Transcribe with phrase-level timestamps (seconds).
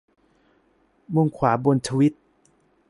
[1.15, 2.13] มุมขวาบนทวีต